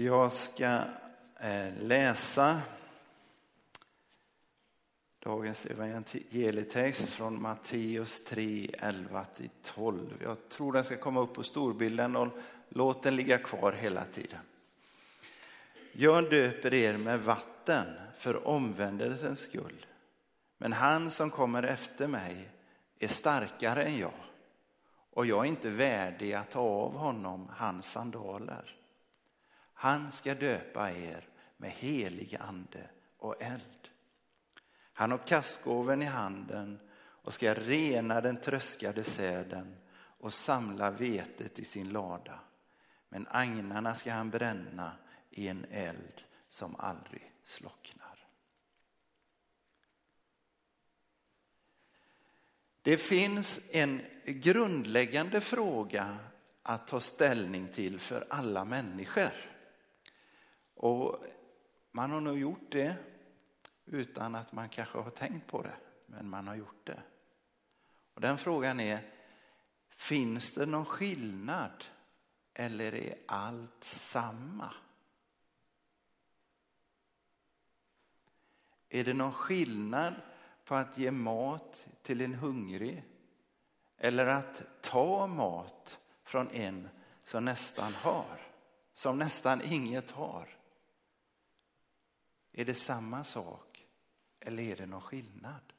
Jag 0.00 0.32
ska 0.32 0.80
eh, 1.40 1.72
läsa 1.80 2.60
dagens 5.18 5.66
evangelietext 5.66 7.08
från 7.08 7.42
Matteus 7.42 8.24
3, 8.24 8.70
11-12. 8.78 9.98
Jag 10.22 10.48
tror 10.48 10.72
den 10.72 10.84
ska 10.84 10.96
komma 10.96 11.20
upp 11.20 11.34
på 11.34 11.42
storbilden 11.42 12.16
och 12.16 12.28
låt 12.68 13.02
den 13.02 13.16
ligga 13.16 13.38
kvar 13.38 13.72
hela 13.72 14.04
tiden. 14.04 14.40
Jag 15.92 16.30
döper 16.30 16.74
er 16.74 16.96
med 16.96 17.20
vatten 17.20 17.86
för 18.16 18.46
omvändelsens 18.46 19.40
skull. 19.40 19.86
Men 20.58 20.72
han 20.72 21.10
som 21.10 21.30
kommer 21.30 21.62
efter 21.62 22.08
mig 22.08 22.48
är 22.98 23.08
starkare 23.08 23.84
än 23.84 23.98
jag 23.98 24.20
och 25.10 25.26
jag 25.26 25.44
är 25.44 25.48
inte 25.48 25.70
värdig 25.70 26.32
att 26.32 26.50
ta 26.50 26.60
av 26.60 26.92
honom 26.92 27.48
hans 27.56 27.90
sandaler. 27.90 28.77
Han 29.80 30.12
ska 30.12 30.34
döpa 30.34 30.92
er 30.92 31.28
med 31.56 31.70
helig 31.70 32.36
ande 32.40 32.90
och 33.18 33.42
eld. 33.42 33.88
Han 34.92 35.10
har 35.10 35.18
kastgåven 35.18 36.02
i 36.02 36.04
handen 36.04 36.80
och 36.98 37.34
ska 37.34 37.54
rena 37.54 38.20
den 38.20 38.40
tröskade 38.40 39.04
säden 39.04 39.76
och 39.96 40.32
samla 40.32 40.90
vetet 40.90 41.58
i 41.58 41.64
sin 41.64 41.88
lada. 41.88 42.40
Men 43.08 43.26
agnarna 43.30 43.94
ska 43.94 44.12
han 44.12 44.30
bränna 44.30 44.92
i 45.30 45.48
en 45.48 45.66
eld 45.70 46.22
som 46.48 46.76
aldrig 46.76 47.32
slocknar. 47.42 48.26
Det 52.82 52.96
finns 52.96 53.60
en 53.70 54.02
grundläggande 54.24 55.40
fråga 55.40 56.18
att 56.62 56.86
ta 56.86 57.00
ställning 57.00 57.68
till 57.68 57.98
för 57.98 58.26
alla 58.30 58.64
människor. 58.64 59.47
Och 60.78 61.24
man 61.90 62.10
har 62.10 62.20
nog 62.20 62.38
gjort 62.38 62.70
det 62.70 62.96
utan 63.84 64.34
att 64.34 64.52
man 64.52 64.68
kanske 64.68 64.98
har 64.98 65.10
tänkt 65.10 65.46
på 65.46 65.62
det, 65.62 65.76
men 66.06 66.30
man 66.30 66.48
har 66.48 66.54
gjort 66.54 66.86
det. 66.86 67.02
Och 68.14 68.20
den 68.20 68.38
frågan 68.38 68.80
är, 68.80 69.00
finns 69.90 70.54
det 70.54 70.66
någon 70.66 70.84
skillnad 70.84 71.84
eller 72.54 72.94
är 72.94 73.14
allt 73.26 73.84
samma? 73.84 74.74
Är 78.88 79.04
det 79.04 79.14
någon 79.14 79.32
skillnad 79.32 80.14
på 80.64 80.74
att 80.74 80.98
ge 80.98 81.10
mat 81.10 81.88
till 82.02 82.20
en 82.20 82.34
hungrig 82.34 83.04
eller 83.96 84.26
att 84.26 84.62
ta 84.80 85.26
mat 85.26 85.98
från 86.22 86.50
en 86.50 86.88
som 87.22 87.44
nästan 87.44 87.94
har, 87.94 88.40
som 88.92 89.18
nästan 89.18 89.62
inget 89.62 90.10
har? 90.10 90.57
Är 92.58 92.64
det 92.64 92.74
samma 92.74 93.24
sak 93.24 93.86
eller 94.40 94.62
är 94.62 94.76
det 94.76 94.86
någon 94.86 95.00
skillnad? 95.00 95.72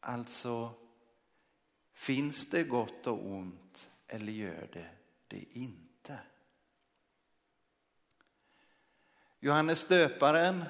Alltså, 0.00 0.74
finns 1.92 2.50
det 2.50 2.62
gott 2.64 3.06
och 3.06 3.26
ont 3.26 3.90
eller 4.06 4.32
gör 4.32 4.68
det 4.72 4.88
det 5.28 5.44
inte? 5.52 6.18
Johannes 9.40 9.88
döparen 9.88 10.64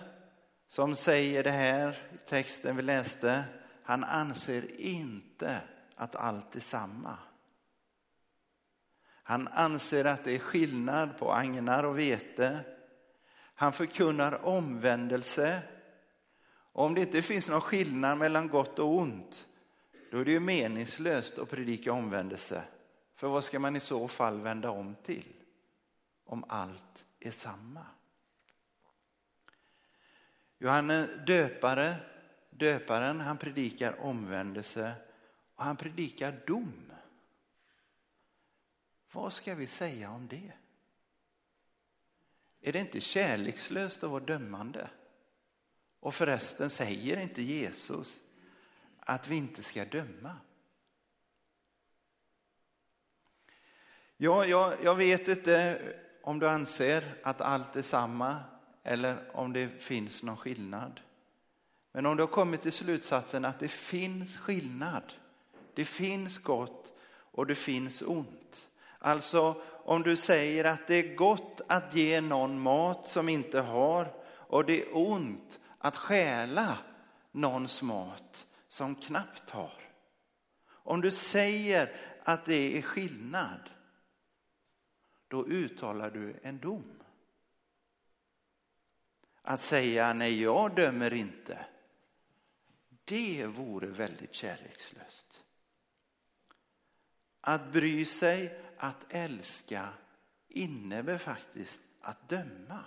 som 0.69 0.97
säger 0.97 1.45
det 1.45 1.51
här 1.51 2.11
i 2.15 2.29
texten 2.29 2.77
vi 2.77 2.83
läste, 2.83 3.45
han 3.83 4.05
anser 4.05 4.81
inte 4.81 5.61
att 5.95 6.17
allt 6.17 6.57
är 6.57 6.61
samma. 6.61 7.19
Han 9.05 9.49
anser 9.49 10.05
att 10.05 10.25
det 10.25 10.33
är 10.33 10.39
skillnad 10.39 11.19
på 11.19 11.33
agnar 11.33 11.85
och 11.85 11.99
vete 11.99 12.65
han 13.63 13.73
förkunnar 13.73 14.45
omvändelse. 14.45 15.63
Och 16.73 16.85
om 16.85 16.95
det 16.95 17.01
inte 17.01 17.23
finns 17.23 17.49
någon 17.49 17.61
skillnad 17.61 18.19
mellan 18.19 18.49
gott 18.49 18.79
och 18.79 18.97
ont, 18.97 19.47
då 20.11 20.19
är 20.19 20.25
det 20.25 20.33
ju 20.33 20.41
meningslöst 20.41 21.39
att 21.39 21.51
predika 21.51 21.93
omvändelse. 21.93 22.65
För 23.15 23.29
vad 23.29 23.45
ska 23.45 23.59
man 23.59 23.77
i 23.77 23.81
så 23.81 24.09
fall 24.09 24.41
vända 24.41 24.71
om 24.71 24.95
till? 25.03 25.33
Om 26.25 26.45
allt 26.49 27.05
är 27.21 27.31
samma. 27.31 27.87
Johannes 30.59 31.11
döpare, 31.27 31.97
döparen, 32.51 33.21
han 33.21 33.39
predikar 33.39 34.01
omvändelse 34.01 34.93
och 35.55 35.65
han 35.65 35.77
predikar 35.77 36.41
dom. 36.47 36.93
Vad 39.13 39.33
ska 39.33 39.55
vi 39.55 39.67
säga 39.67 40.11
om 40.11 40.29
det? 40.29 40.53
Är 42.63 42.73
det 42.73 42.79
inte 42.79 43.01
kärlekslöst 43.01 44.05
att 44.05 44.11
vara 44.11 44.25
dömande? 44.25 44.91
Och 46.01 46.15
förresten 46.15 46.71
säger 46.71 47.21
inte 47.21 47.43
Jesus 47.43 48.23
att 49.01 49.29
vi 49.29 49.37
inte 49.37 49.63
ska 49.63 49.85
döma? 49.85 50.37
Ja, 54.17 54.47
jag, 54.47 54.75
jag 54.85 54.95
vet 54.95 55.29
inte 55.29 55.81
om 56.23 56.39
du 56.39 56.49
anser 56.49 57.15
att 57.23 57.41
allt 57.41 57.77
är 57.77 57.83
samma 57.83 58.39
eller 58.83 59.37
om 59.37 59.53
det 59.53 59.69
finns 59.83 60.23
någon 60.23 60.37
skillnad. 60.37 61.01
Men 61.93 62.07
om 62.07 62.17
du 62.17 62.23
har 62.23 62.29
kommit 62.29 62.63
till 62.63 62.73
slutsatsen 62.73 63.45
att 63.45 63.59
det 63.59 63.69
finns 63.69 64.37
skillnad, 64.37 65.13
det 65.75 65.85
finns 65.85 66.39
gott 66.39 66.93
och 67.13 67.47
det 67.47 67.55
finns 67.55 68.03
ont. 68.03 68.42
Alltså 69.05 69.63
om 69.85 70.03
du 70.03 70.17
säger 70.17 70.65
att 70.65 70.87
det 70.87 70.95
är 70.95 71.15
gott 71.15 71.61
att 71.69 71.95
ge 71.95 72.21
någon 72.21 72.61
mat 72.61 73.09
som 73.09 73.29
inte 73.29 73.61
har 73.61 74.15
och 74.27 74.65
det 74.65 74.83
är 74.83 74.97
ont 74.97 75.61
att 75.79 75.97
stjäla 75.97 76.79
någons 77.33 77.83
mat 77.83 78.47
som 78.69 78.95
knappt 78.95 79.51
har. 79.51 79.83
Om 80.65 81.01
du 81.01 81.11
säger 81.11 81.97
att 82.23 82.45
det 82.45 82.79
är 82.79 82.83
skillnad, 82.83 83.71
då 85.29 85.47
uttalar 85.47 86.11
du 86.11 86.41
en 86.43 86.59
dom. 86.59 87.03
Att 89.43 89.61
säga 89.61 90.13
nej, 90.13 90.43
jag 90.43 90.75
dömer 90.75 91.15
inte, 91.15 91.67
det 93.05 93.47
vore 93.47 93.87
väldigt 93.87 94.35
kärlekslöst. 94.35 95.45
Att 97.41 97.73
bry 97.73 98.05
sig 98.05 98.59
att 98.83 99.05
älska 99.09 99.89
innebär 100.49 101.19
faktiskt 101.19 101.81
att 102.01 102.29
döma. 102.29 102.85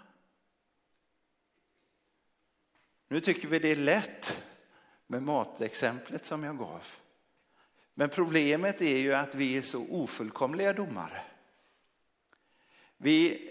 Nu 3.08 3.22
tycker 3.22 3.48
vi 3.48 3.60
det 3.60 3.72
är 3.72 3.76
lätt 3.76 4.44
med 5.08 5.24
matexemplet 5.24 6.26
som 6.26 6.44
jag 6.44 6.58
gav. 6.58 6.84
Men 7.94 8.10
problemet 8.10 8.82
är 8.82 8.98
ju 8.98 9.14
att 9.14 9.36
vi 9.36 9.58
är 9.58 9.62
så 9.62 9.88
ofullkomliga 9.90 10.74
domare. 10.74 11.22
Vi, 12.98 13.50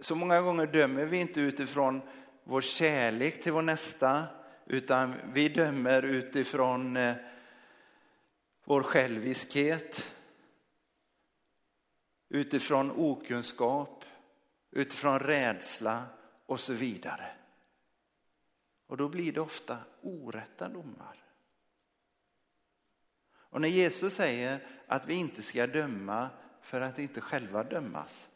så 0.00 0.14
många 0.14 0.40
gånger 0.40 0.66
dömer 0.66 1.04
vi 1.04 1.16
inte 1.16 1.40
utifrån 1.40 2.00
vår 2.44 2.60
kärlek 2.60 3.42
till 3.42 3.52
vår 3.52 3.62
nästa 3.62 4.24
utan 4.66 5.14
vi 5.32 5.48
dömer 5.48 6.02
utifrån 6.02 6.96
eh, 6.96 7.14
vår 8.64 8.82
själviskhet, 8.82 10.14
utifrån 12.28 12.90
okunskap, 12.90 14.04
utifrån 14.70 15.18
rädsla 15.18 16.06
och 16.46 16.60
så 16.60 16.72
vidare. 16.72 17.30
Och 18.86 18.96
då 18.96 19.08
blir 19.08 19.32
det 19.32 19.40
ofta 19.40 19.78
orätta 20.02 20.68
domar. 20.68 21.24
Och 23.30 23.60
när 23.60 23.68
Jesus 23.68 24.14
säger 24.14 24.66
att 24.86 25.06
vi 25.06 25.14
inte 25.14 25.42
ska 25.42 25.66
döma 25.66 26.30
för 26.62 26.80
att 26.80 26.98
inte 26.98 27.20
själva 27.20 27.64
dömas, 27.64 28.28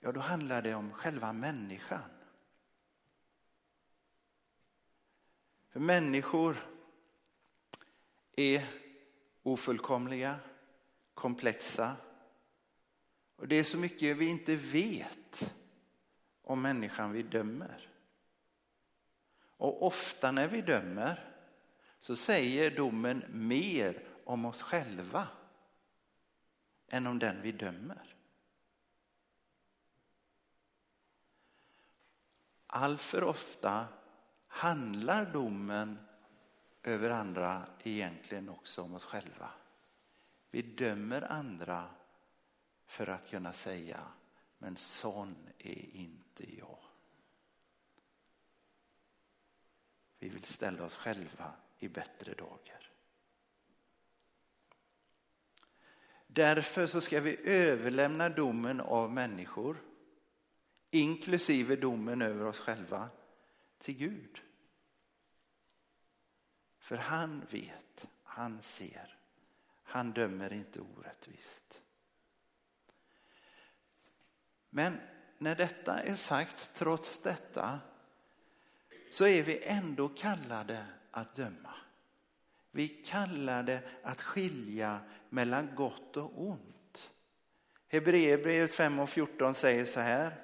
ja 0.00 0.12
då 0.12 0.20
handlar 0.20 0.62
det 0.62 0.74
om 0.74 0.92
själva 0.92 1.32
människan. 1.32 2.10
För 5.68 5.80
människor 5.80 6.56
är 8.32 8.66
ofullkomliga, 9.42 10.38
komplexa, 11.14 11.96
och 13.42 13.48
det 13.48 13.56
är 13.56 13.64
så 13.64 13.78
mycket 13.78 14.16
vi 14.16 14.26
inte 14.26 14.56
vet 14.56 15.54
om 16.42 16.62
människan 16.62 17.12
vi 17.12 17.22
dömer. 17.22 17.88
Och 19.56 19.86
ofta 19.86 20.32
när 20.32 20.48
vi 20.48 20.62
dömer 20.62 21.34
så 21.98 22.16
säger 22.16 22.70
domen 22.70 23.24
mer 23.28 24.04
om 24.24 24.44
oss 24.44 24.62
själva 24.62 25.28
än 26.88 27.06
om 27.06 27.18
den 27.18 27.42
vi 27.42 27.52
dömer. 27.52 28.14
Alltför 32.66 33.24
ofta 33.24 33.86
handlar 34.46 35.32
domen 35.32 35.98
över 36.82 37.10
andra 37.10 37.66
egentligen 37.82 38.48
också 38.48 38.82
om 38.82 38.94
oss 38.94 39.04
själva. 39.04 39.50
Vi 40.50 40.62
dömer 40.62 41.32
andra 41.32 41.90
för 42.92 43.06
att 43.06 43.30
kunna 43.30 43.52
säga 43.52 44.00
Men 44.58 44.76
sån 44.76 45.48
är 45.58 45.96
inte 45.96 46.56
jag. 46.58 46.78
Vi 50.18 50.28
vill 50.28 50.44
ställa 50.44 50.84
oss 50.84 50.94
själva 50.94 51.52
i 51.78 51.88
bättre 51.88 52.34
dagar. 52.34 52.90
Därför 56.26 56.86
så 56.86 57.00
ska 57.00 57.20
vi 57.20 57.36
överlämna 57.44 58.28
domen 58.28 58.80
av 58.80 59.12
människor, 59.12 59.76
inklusive 60.90 61.76
domen 61.76 62.22
över 62.22 62.44
oss 62.44 62.58
själva, 62.58 63.08
till 63.78 63.96
Gud. 63.96 64.40
För 66.78 66.96
han 66.96 67.46
vet, 67.50 68.08
han 68.22 68.62
ser, 68.62 69.18
han 69.82 70.12
dömer 70.12 70.52
inte 70.52 70.80
orättvist. 70.80 71.81
Men 74.74 75.00
när 75.38 75.54
detta 75.54 75.98
är 75.98 76.14
sagt, 76.14 76.70
trots 76.74 77.18
detta, 77.18 77.80
så 79.10 79.26
är 79.26 79.42
vi 79.42 79.62
ändå 79.62 80.08
kallade 80.08 80.86
att 81.10 81.34
döma. 81.34 81.74
Vi 82.70 82.88
kallade 82.88 83.80
att 84.02 84.22
skilja 84.22 85.00
mellan 85.28 85.74
gott 85.74 86.16
och 86.16 86.42
ont. 86.42 87.10
Hebreerbrevet 87.88 88.74
5 88.74 88.98
och 88.98 89.08
14 89.08 89.54
säger 89.54 89.84
så 89.84 90.00
här. 90.00 90.34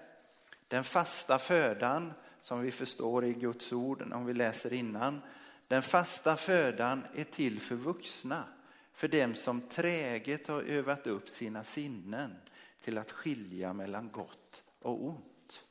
Den 0.68 0.84
fasta 0.84 1.38
födan 1.38 2.12
som 2.40 2.60
vi 2.60 2.70
förstår 2.70 3.24
i 3.24 3.32
Guds 3.32 3.72
ord 3.72 4.12
om 4.12 4.26
vi 4.26 4.34
läser 4.34 4.72
innan. 4.72 5.20
Den 5.68 5.82
fasta 5.82 6.36
födan 6.36 7.06
är 7.14 7.24
till 7.24 7.60
för 7.60 7.74
vuxna, 7.74 8.44
för 8.92 9.08
dem 9.08 9.34
som 9.34 9.60
träget 9.60 10.48
har 10.48 10.62
övat 10.62 11.06
upp 11.06 11.28
sina 11.28 11.64
sinnen 11.64 12.36
till 12.80 12.98
att 12.98 13.12
skilja 13.12 13.72
mellan 13.72 14.10
gott 14.12 14.62
och 14.78 15.04
ont. 15.04 15.64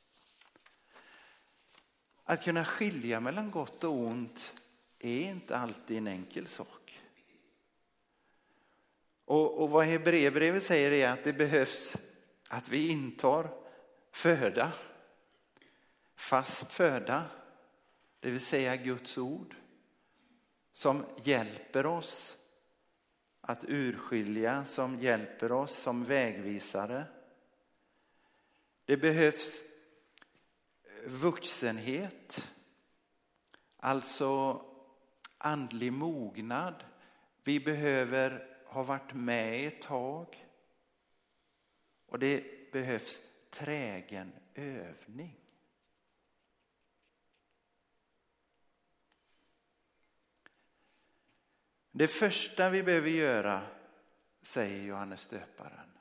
Att 2.23 2.43
kunna 2.43 2.65
skilja 2.65 3.19
mellan 3.19 3.51
gott 3.51 3.83
och 3.83 3.93
ont 3.93 4.53
är 4.99 5.21
inte 5.21 5.57
alltid 5.57 5.97
en 5.97 6.07
enkel 6.07 6.47
sak. 6.47 7.01
Och, 9.25 9.63
och 9.63 9.69
vad 9.69 9.85
Hebreerbrevet 9.85 10.63
säger 10.63 10.91
är 10.91 11.09
att 11.09 11.23
det 11.23 11.33
behövs 11.33 11.95
att 12.47 12.69
vi 12.69 12.87
intar 12.87 13.49
föda, 14.11 14.71
fast 16.15 16.71
föda, 16.71 17.25
det 18.19 18.29
vill 18.29 18.45
säga 18.45 18.75
Guds 18.75 19.17
ord, 19.17 19.55
som 20.71 21.05
hjälper 21.23 21.85
oss 21.85 22.36
att 23.47 23.65
urskilja, 23.67 24.65
som 24.65 24.99
hjälper 24.99 25.51
oss 25.51 25.77
som 25.77 26.03
vägvisare. 26.03 27.05
Det 28.85 28.97
behövs 28.97 29.63
vuxenhet, 31.05 32.49
alltså 33.77 34.61
andlig 35.37 35.93
mognad. 35.93 36.83
Vi 37.43 37.59
behöver 37.59 38.47
ha 38.65 38.83
varit 38.83 39.13
med 39.13 39.67
ett 39.67 39.81
tag. 39.81 40.47
Och 42.05 42.19
det 42.19 42.71
behövs 42.71 43.21
trägen 43.49 44.31
övning. 44.55 45.35
Det 51.97 52.07
första 52.07 52.69
vi 52.69 52.83
behöver 52.83 53.09
göra, 53.09 53.67
säger 54.41 54.83
Johannes 54.83 55.27
döparen, 55.27 55.91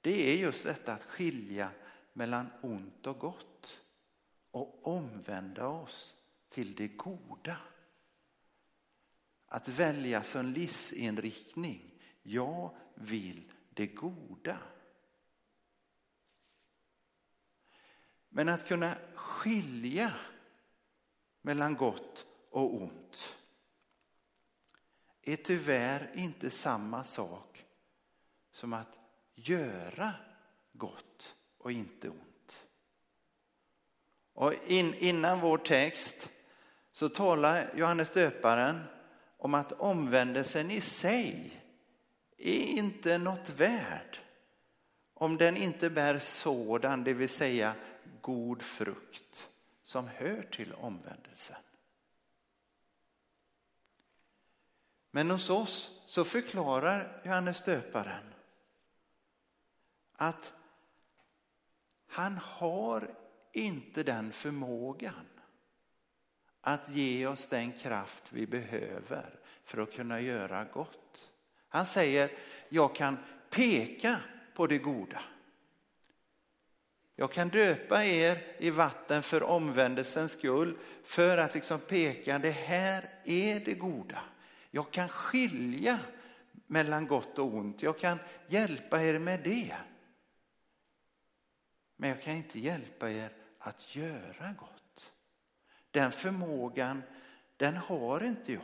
det 0.00 0.30
är 0.30 0.36
just 0.36 0.64
detta 0.64 0.92
att 0.92 1.04
skilja 1.04 1.70
mellan 2.12 2.50
ont 2.60 3.06
och 3.06 3.18
gott 3.18 3.80
och 4.50 4.86
omvända 4.86 5.66
oss 5.66 6.14
till 6.48 6.74
det 6.74 6.88
goda. 6.88 7.56
Att 9.46 9.68
välja 9.68 10.22
som 10.22 10.46
livsinriktning. 10.46 12.02
Jag 12.22 12.76
vill 12.94 13.52
det 13.70 13.86
goda. 13.86 14.58
Men 18.28 18.48
att 18.48 18.68
kunna 18.68 18.96
skilja 19.14 20.12
mellan 21.42 21.74
gott 21.74 22.26
och 22.50 22.74
ont 22.74 23.39
är 25.32 25.36
tyvärr 25.36 26.10
inte 26.14 26.50
samma 26.50 27.04
sak 27.04 27.64
som 28.52 28.72
att 28.72 28.98
göra 29.34 30.12
gott 30.72 31.34
och 31.58 31.72
inte 31.72 32.08
ont. 32.08 32.66
Och 34.32 34.54
in, 34.66 34.94
innan 34.94 35.40
vår 35.40 35.58
text 35.58 36.30
så 36.92 37.08
talar 37.08 37.70
Johannes 37.76 38.10
döparen 38.10 38.80
om 39.36 39.54
att 39.54 39.72
omvändelsen 39.72 40.70
i 40.70 40.80
sig 40.80 41.60
är 42.36 42.64
inte 42.64 43.18
något 43.18 43.50
värd 43.50 44.18
om 45.14 45.36
den 45.36 45.56
inte 45.56 45.90
bär 45.90 46.18
sådan, 46.18 47.04
det 47.04 47.12
vill 47.12 47.28
säga 47.28 47.74
god 48.20 48.62
frukt 48.62 49.48
som 49.82 50.08
hör 50.08 50.42
till 50.42 50.72
omvändelsen. 50.72 51.56
Men 55.10 55.30
hos 55.30 55.50
oss 55.50 56.02
så 56.06 56.24
förklarar 56.24 57.22
Johannes 57.24 57.60
döparen 57.60 58.34
att 60.16 60.52
han 62.06 62.38
har 62.42 63.14
inte 63.52 64.02
den 64.02 64.32
förmågan 64.32 65.26
att 66.60 66.88
ge 66.88 67.26
oss 67.26 67.46
den 67.46 67.72
kraft 67.72 68.32
vi 68.32 68.46
behöver 68.46 69.38
för 69.64 69.82
att 69.82 69.92
kunna 69.92 70.20
göra 70.20 70.64
gott. 70.64 71.30
Han 71.68 71.86
säger, 71.86 72.30
jag 72.68 72.94
kan 72.94 73.18
peka 73.50 74.16
på 74.54 74.66
det 74.66 74.78
goda. 74.78 75.22
Jag 77.16 77.32
kan 77.32 77.48
döpa 77.48 78.04
er 78.04 78.56
i 78.58 78.70
vatten 78.70 79.22
för 79.22 79.42
omvändelsens 79.42 80.32
skull 80.32 80.78
för 81.04 81.38
att 81.38 81.54
liksom 81.54 81.80
peka, 81.80 82.38
det 82.38 82.50
här 82.50 83.10
är 83.24 83.60
det 83.60 83.74
goda. 83.74 84.22
Jag 84.70 84.90
kan 84.90 85.08
skilja 85.08 86.00
mellan 86.66 87.06
gott 87.06 87.38
och 87.38 87.54
ont. 87.54 87.82
Jag 87.82 87.98
kan 87.98 88.18
hjälpa 88.46 89.02
er 89.02 89.18
med 89.18 89.40
det. 89.44 89.76
Men 91.96 92.08
jag 92.08 92.22
kan 92.22 92.34
inte 92.36 92.60
hjälpa 92.60 93.10
er 93.10 93.32
att 93.58 93.96
göra 93.96 94.52
gott. 94.52 95.12
Den 95.90 96.12
förmågan, 96.12 97.02
den 97.56 97.76
har 97.76 98.24
inte 98.24 98.52
jag. 98.52 98.62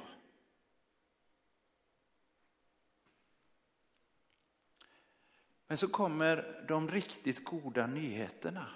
Men 5.66 5.76
så 5.76 5.88
kommer 5.88 6.64
de 6.68 6.90
riktigt 6.90 7.44
goda 7.44 7.86
nyheterna. 7.86 8.66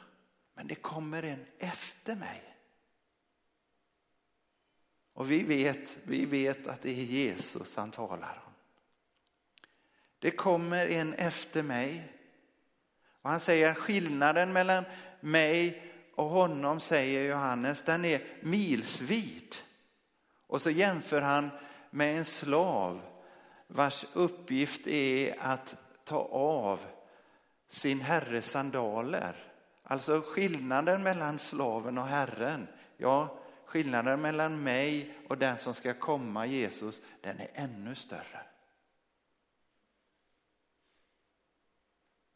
Men 0.54 0.66
det 0.66 0.74
kommer 0.74 1.22
en 1.22 1.46
efter 1.58 2.16
mig. 2.16 2.56
Och 5.20 5.30
vi 5.30 5.42
vet, 5.42 5.96
vi 6.02 6.24
vet 6.24 6.66
att 6.66 6.82
det 6.82 6.90
är 6.90 7.04
Jesus 7.04 7.76
han 7.76 7.90
talar 7.90 8.42
om. 8.46 8.52
Det 10.18 10.30
kommer 10.30 10.86
en 10.86 11.14
efter 11.14 11.62
mig. 11.62 12.12
Och 13.22 13.30
han 13.30 13.40
säger 13.40 13.74
skillnaden 13.74 14.52
mellan 14.52 14.84
mig 15.20 15.82
och 16.14 16.28
honom, 16.28 16.80
säger 16.80 17.30
Johannes, 17.30 17.82
den 17.82 18.04
är 18.04 18.22
milsvid. 18.40 19.56
Och 20.46 20.62
så 20.62 20.70
jämför 20.70 21.20
han 21.20 21.50
med 21.90 22.18
en 22.18 22.24
slav 22.24 23.00
vars 23.66 24.04
uppgift 24.12 24.86
är 24.86 25.36
att 25.40 25.76
ta 26.04 26.18
av 26.32 26.80
sin 27.68 28.00
herres 28.00 28.50
sandaler. 28.50 29.36
Alltså 29.82 30.20
skillnaden 30.20 31.02
mellan 31.02 31.38
slaven 31.38 31.98
och 31.98 32.06
herren, 32.06 32.68
ja 32.96 33.39
skillnaden 33.70 34.20
mellan 34.20 34.62
mig 34.62 35.14
och 35.28 35.38
den 35.38 35.58
som 35.58 35.74
ska 35.74 35.94
komma, 35.94 36.46
Jesus, 36.46 37.02
den 37.20 37.40
är 37.40 37.50
ännu 37.54 37.94
större. 37.94 38.46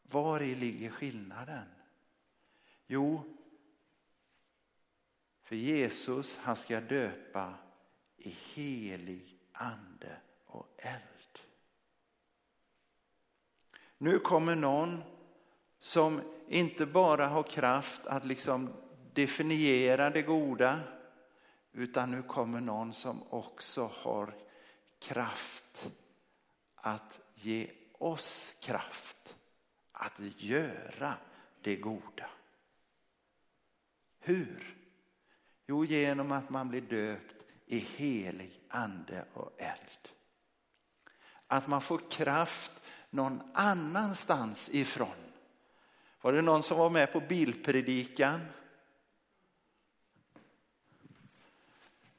Var 0.01 0.41
i 0.41 0.55
ligger 0.55 0.89
skillnaden? 0.89 1.65
Jo, 2.87 3.37
för 5.43 5.55
Jesus 5.55 6.37
han 6.37 6.55
ska 6.55 6.81
döpa 6.81 7.53
i 8.17 8.29
helig 8.29 9.39
ande 9.51 10.17
och 10.45 10.75
eld. 10.77 11.39
Nu 13.97 14.19
kommer 14.19 14.55
någon 14.55 15.03
som 15.79 16.21
inte 16.47 16.85
bara 16.85 17.27
har 17.27 17.43
kraft 17.43 18.05
att 18.05 18.25
liksom 18.25 18.73
definiera 19.13 20.09
det 20.09 20.21
goda 20.21 20.94
utan 21.75 22.11
nu 22.11 22.23
kommer 22.23 22.61
någon 22.61 22.93
som 22.93 23.23
också 23.29 23.91
har 23.93 24.35
kraft 24.99 25.91
att 26.75 27.19
ge 27.33 27.71
oss 27.91 28.55
kraft 28.61 29.35
att 29.91 30.19
göra 30.37 31.13
det 31.61 31.75
goda. 31.75 32.29
Hur? 34.19 34.77
Jo, 35.67 35.85
genom 35.85 36.31
att 36.31 36.49
man 36.49 36.69
blir 36.69 36.81
döpt 36.81 37.45
i 37.65 37.77
helig 37.79 38.59
ande 38.69 39.25
och 39.33 39.51
eld. 39.57 40.09
Att 41.47 41.67
man 41.67 41.81
får 41.81 42.11
kraft 42.11 42.71
någon 43.09 43.41
annanstans 43.53 44.69
ifrån. 44.69 45.25
Var 46.21 46.33
det 46.33 46.41
någon 46.41 46.63
som 46.63 46.77
var 46.77 46.89
med 46.89 47.13
på 47.13 47.19
bilpredikan? 47.19 48.41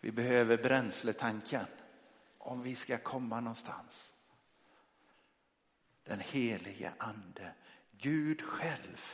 Vi 0.07 0.13
behöver 0.13 0.57
bränsletanken 0.57 1.67
om 2.39 2.63
vi 2.63 2.75
ska 2.75 2.99
komma 2.99 3.41
någonstans. 3.41 4.13
Den 6.05 6.21
helige 6.21 6.93
ande, 6.99 7.55
Gud 7.99 8.43
själv. 8.43 9.11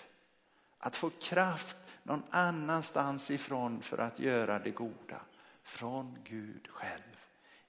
Att 0.79 0.97
få 0.97 1.11
kraft 1.11 1.77
någon 2.03 2.23
annanstans 2.31 3.31
ifrån 3.31 3.83
för 3.83 3.99
att 3.99 4.19
göra 4.19 4.59
det 4.59 4.71
goda. 4.71 5.21
Från 5.63 6.19
Gud 6.25 6.69
själv, 6.69 7.17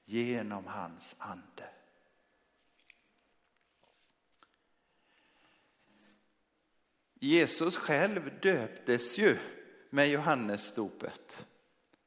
genom 0.05 0.67
hans 0.67 1.15
ande. 1.17 1.69
Jesus 7.13 7.77
själv 7.77 8.39
döptes 8.41 9.17
ju 9.17 9.37
med 9.89 10.09
Johannesdopet 10.09 11.45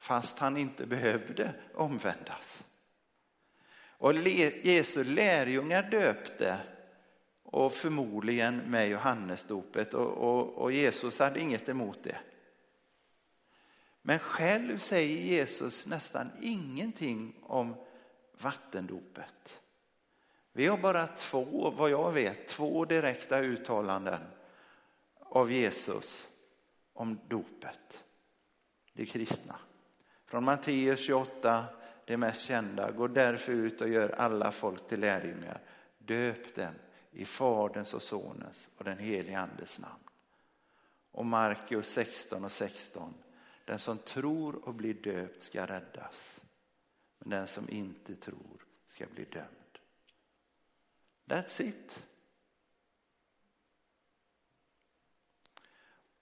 fast 0.07 0.39
han 0.39 0.57
inte 0.57 0.87
behövde 0.87 1.55
omvändas. 1.75 2.65
Och 3.89 4.15
Jesu 4.15 5.05
lärjungar 5.05 5.91
döpte 5.91 6.61
och 7.43 7.73
förmodligen 7.73 8.57
med 8.57 8.89
Johannesdopet 8.89 9.95
och, 9.95 10.11
och, 10.11 10.49
och 10.49 10.73
Jesus 10.73 11.19
hade 11.19 11.41
inget 11.41 11.69
emot 11.69 12.03
det. 12.03 12.19
Men 14.03 14.19
själv 14.19 14.79
säger 14.79 15.19
Jesus 15.19 15.87
nästan 15.87 16.31
ingenting 16.41 17.35
om 17.43 17.75
vattendopet. 18.41 19.61
Vi 20.53 20.67
har 20.67 20.79
bara 20.79 21.07
två, 21.07 21.71
vad 21.77 21.91
jag 21.91 22.13
vet, 22.13 22.49
två 22.49 22.85
direkta 22.85 23.39
uttalanden 23.39 24.21
av 25.21 25.53
Jesus 25.53 26.29
om 26.93 27.19
dopet. 27.29 28.05
Det 28.93 29.07
kristna. 29.07 29.59
Från 30.27 30.45
Matteus 30.45 31.01
28, 31.01 31.65
det 32.05 32.17
mest 32.17 32.43
kända. 32.43 32.91
Gå 32.91 33.09
därför 33.09 33.53
ut 33.53 33.81
och 33.81 33.89
gör 33.89 34.09
alla 34.09 34.53
folk 34.53 34.89
till 34.89 35.01
lärjungar. 35.01 35.61
Döp 35.99 36.55
dem 36.55 36.75
i 37.11 37.25
Faderns 37.25 37.95
och 37.95 38.03
Sonens 38.03 38.69
och 38.77 38.85
den 38.85 38.99
helige 38.99 39.39
Andes 39.39 39.79
namn. 39.79 40.03
Och 41.11 41.27
Markus 41.27 41.89
16 41.89 42.45
och 42.45 42.53
16. 42.53 43.15
Den 43.65 43.79
som 43.79 43.99
tror 43.99 44.69
och 44.69 44.75
blir 44.75 44.95
döpt 44.95 45.43
ska 45.43 45.67
räddas. 45.67 46.41
Men 47.19 47.31
den 47.31 47.47
som 47.47 47.71
inte 47.71 48.15
tror 48.15 48.67
ska 48.87 49.07
bli 49.15 49.25
dömd. 49.25 49.79
That's 51.27 51.63
it. 51.63 52.05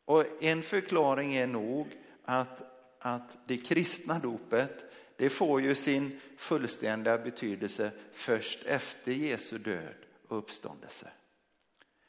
Och 0.05 0.43
en 0.43 0.63
förklaring 0.63 1.35
är 1.35 1.47
nog 1.47 2.01
att, 2.25 2.63
att 3.07 3.39
det 3.47 3.57
kristna 3.57 4.19
dopet 4.19 4.85
det 5.17 5.29
får 5.29 5.61
ju 5.61 5.75
sin 5.75 6.21
fullständiga 6.37 7.19
betydelse 7.19 7.91
först 8.13 8.65
efter 8.65 9.13
Jesu 9.13 9.59
död 9.59 9.95
och 10.29 10.39
uppståndelse. 10.39 11.11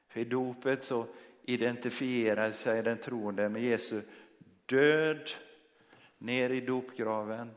För 0.07 0.19
i 0.19 0.25
dopet 0.25 0.83
så 0.83 1.07
identifierar 1.43 2.51
sig 2.51 2.83
den 2.83 2.97
troende 2.97 3.49
med 3.49 3.63
Jesu 3.63 4.01
död 4.65 5.29
ner 6.17 6.49
i 6.49 6.61
dopgraven, 6.61 7.51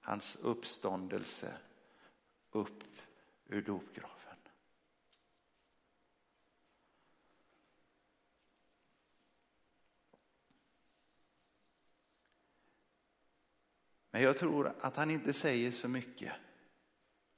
hans 0.00 0.36
uppståndelse 0.42 1.52
upp 2.52 2.84
ur 3.48 3.62
dopgraven. 3.62 4.13
Men 14.14 14.22
jag 14.22 14.36
tror 14.36 14.74
att 14.80 14.96
han 14.96 15.10
inte 15.10 15.32
säger 15.32 15.70
så 15.70 15.88
mycket 15.88 16.32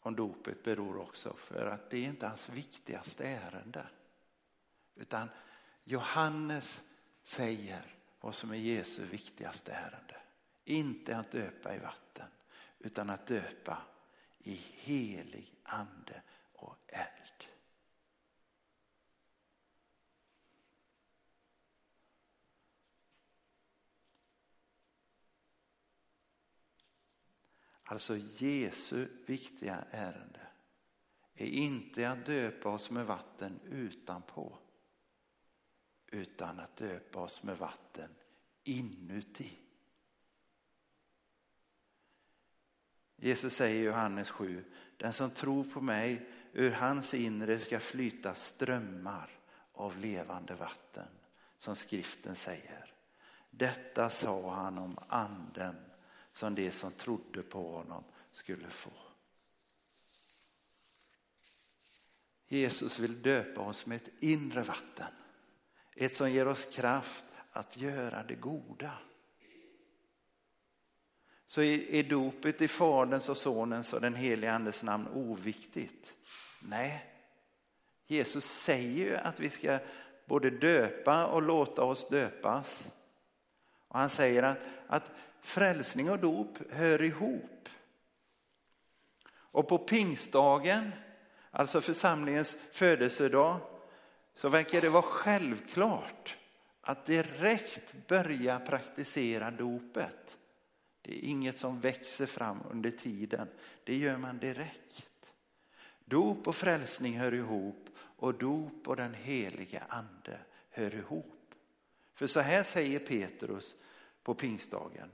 om 0.01 0.17
dopet 0.17 0.63
beror 0.63 0.97
också 1.01 1.35
för 1.35 1.67
att 1.67 1.91
det 1.91 1.99
är 1.99 2.09
inte 2.09 2.27
hans 2.27 2.49
viktigaste 2.49 3.29
ärende. 3.29 3.87
Utan 4.95 5.29
Johannes 5.85 6.83
säger 7.25 7.83
vad 8.21 8.35
som 8.35 8.51
är 8.51 8.57
Jesu 8.57 9.05
viktigaste 9.05 9.73
ärende. 9.73 10.17
Inte 10.65 11.17
att 11.17 11.31
döpa 11.31 11.75
i 11.75 11.79
vatten 11.79 12.29
utan 12.79 13.11
att 13.11 13.27
döpa 13.27 13.79
i 14.39 14.61
helig 14.73 15.55
ande 15.63 16.23
och 16.53 16.77
eld. 16.87 17.47
Alltså 27.89 28.17
Jesu 28.17 29.09
viktiga 29.27 29.85
ärende 29.91 30.41
är 31.35 31.47
inte 31.47 32.11
att 32.11 32.27
döpa 32.27 32.69
oss 32.69 32.91
med 32.91 33.07
vatten 33.07 33.61
utanpå 33.65 34.59
utan 36.07 36.61
att 36.61 36.77
döpa 36.77 37.21
oss 37.21 37.43
med 37.43 37.59
vatten 37.59 38.11
inuti. 38.65 39.59
Jesus 43.17 43.57
säger 43.57 43.81
i 43.81 43.85
Johannes 43.85 44.31
7, 44.31 44.65
den 44.97 45.13
som 45.13 45.31
tror 45.31 45.65
på 45.65 45.81
mig, 45.81 46.31
ur 46.53 46.71
hans 46.71 47.15
inre 47.15 47.59
ska 47.59 47.81
flyta 47.81 48.35
strömmar 48.35 49.31
av 49.73 49.99
levande 49.99 50.55
vatten, 50.55 51.09
som 51.57 51.77
skriften 51.77 52.37
säger. 52.37 52.95
Detta 53.51 54.11
sa 54.11 54.55
han 54.55 54.79
om 54.79 54.99
anden 55.09 55.86
som 56.37 56.55
de 56.55 56.71
som 56.71 56.93
trodde 56.93 57.43
på 57.43 57.71
honom 57.71 58.05
skulle 58.31 58.71
få. 58.71 58.91
Jesus 62.49 62.99
vill 62.99 63.23
döpa 63.23 63.61
oss 63.61 63.87
med 63.87 63.97
ett 63.97 64.11
inre 64.21 64.63
vatten. 64.63 65.07
Ett 65.95 66.17
som 66.17 66.31
ger 66.31 66.49
oss 66.49 66.67
kraft 66.73 67.25
att 67.53 67.77
göra 67.77 68.23
det 68.23 68.35
goda. 68.35 68.99
Så 71.47 71.63
är 71.63 72.03
dopet 72.03 72.63
i 72.63 72.69
Faderns 72.69 73.29
och 73.29 73.37
Sonens 73.37 73.93
och 73.93 74.01
den 74.01 74.15
helige 74.15 74.53
Andes 74.53 74.83
namn 74.83 75.09
oviktigt? 75.09 76.17
Nej. 76.61 77.05
Jesus 78.07 78.45
säger 78.45 79.05
ju 79.05 79.17
att 79.17 79.41
vi 79.41 79.51
ska 79.51 79.79
både 80.27 80.51
döpa 80.51 81.27
och 81.27 81.43
låta 81.43 81.85
oss 81.85 82.09
döpas. 82.09 82.89
Och 83.89 83.99
han 83.99 84.11
säger 84.11 84.43
att, 84.43 84.59
att 84.87 85.11
frälsning 85.47 86.11
och 86.11 86.19
dop 86.19 86.59
hör 86.71 87.03
ihop. 87.03 87.69
Och 89.29 89.69
på 89.69 89.79
pingstdagen, 89.79 90.93
alltså 91.51 91.81
församlingens 91.81 92.59
födelsedag, 92.73 93.61
så 94.35 94.49
verkar 94.49 94.81
det 94.81 94.89
vara 94.89 95.03
självklart 95.03 96.37
att 96.81 97.07
direkt 97.07 97.95
börja 98.07 98.59
praktisera 98.59 99.51
dopet. 99.51 100.39
Det 101.03 101.13
är 101.13 101.29
inget 101.29 101.59
som 101.59 101.81
växer 101.81 102.27
fram 102.27 102.63
under 102.71 102.91
tiden, 102.91 103.49
det 103.85 103.97
gör 103.97 104.17
man 104.17 104.39
direkt. 104.39 105.33
Dop 106.05 106.49
och 106.49 106.57
frälsning 106.57 107.19
hör 107.19 107.35
ihop 107.35 107.89
och 107.99 108.35
dop 108.35 108.89
och 108.89 108.97
den 108.97 109.15
heliga 109.15 109.83
ande 109.89 110.39
hör 110.71 110.95
ihop. 110.95 111.55
För 112.15 112.27
så 112.27 112.41
här 112.41 112.63
säger 112.63 112.99
Petrus 112.99 113.75
på 114.23 114.35
pingstdagen. 114.35 115.11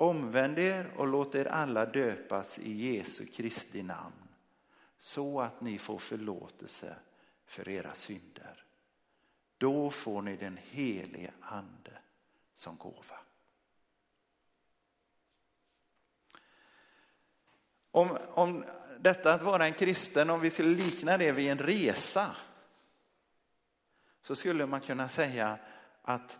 Omvänd 0.00 0.58
er 0.58 0.92
och 0.96 1.06
låt 1.06 1.34
er 1.34 1.44
alla 1.44 1.86
döpas 1.86 2.58
i 2.58 2.72
Jesu 2.72 3.26
Kristi 3.26 3.82
namn 3.82 4.28
så 4.98 5.40
att 5.40 5.60
ni 5.60 5.78
får 5.78 5.98
förlåtelse 5.98 6.96
för 7.46 7.68
era 7.68 7.94
synder. 7.94 8.64
Då 9.56 9.90
får 9.90 10.22
ni 10.22 10.36
den 10.36 10.58
helige 10.62 11.32
ande 11.40 11.98
som 12.54 12.76
gåva. 12.76 13.18
Om, 17.90 18.18
om 18.30 18.64
detta 18.98 19.34
att 19.34 19.42
vara 19.42 19.66
en 19.66 19.74
kristen, 19.74 20.30
om 20.30 20.40
vi 20.40 20.50
skulle 20.50 20.68
likna 20.68 21.18
det 21.18 21.32
vid 21.32 21.50
en 21.50 21.58
resa 21.58 22.36
så 24.22 24.36
skulle 24.36 24.66
man 24.66 24.80
kunna 24.80 25.08
säga 25.08 25.58
att, 26.02 26.38